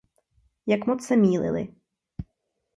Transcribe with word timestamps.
Jak 0.67 0.87
moc 0.87 1.03
se 1.03 1.15
mýlili! 1.17 1.75